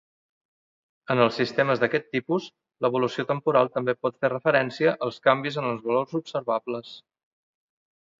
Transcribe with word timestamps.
En 1.15 1.19
els 1.25 1.35
sistemes 1.41 1.81
d'aquest 1.83 2.07
tipus, 2.15 2.47
l'evolució 2.85 3.25
temporal 3.31 3.69
també 3.75 3.95
pot 4.07 4.17
fer 4.25 4.31
referència 4.33 4.95
als 5.09 5.21
canvis 5.29 5.61
en 5.63 5.69
els 5.73 5.85
valors 5.91 6.17
observables. 6.21 6.95